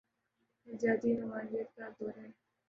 یہ 0.67 0.73
نظریاتی 0.73 1.09
رومانویت 1.19 1.69
کا 1.75 1.85
دور 1.97 2.11
تھا۔ 2.15 2.25